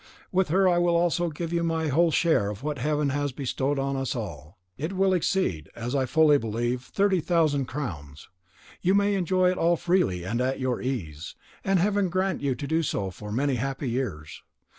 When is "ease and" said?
10.81-11.77